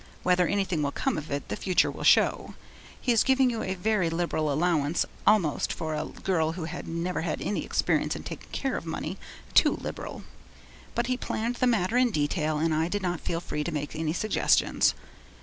[0.23, 2.55] Whether anything will come of it, the future will show.
[2.99, 7.21] He is giving you a very liberal allowance, almost, for a girl who has never
[7.21, 9.19] had any experience in taking care of money,
[9.53, 10.23] too liberal.
[10.95, 13.95] But he planned the matter in detail, and I did not feel free to make
[13.95, 14.95] any suggestions.